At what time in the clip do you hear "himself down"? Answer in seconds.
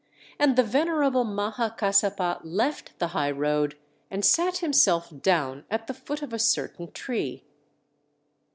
4.57-5.63